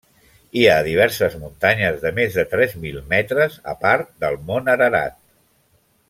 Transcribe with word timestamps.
Hi 0.59 0.63
ha 0.67 0.77
diverses 0.87 1.35
muntanyes 1.41 1.99
de 2.05 2.11
més 2.21 2.37
de 2.41 2.45
tres 2.55 2.73
mil 2.87 2.97
metres 3.15 3.59
a 3.75 3.79
part 3.87 4.09
del 4.25 4.39
Mont 4.49 4.73
Ararat. 4.75 5.19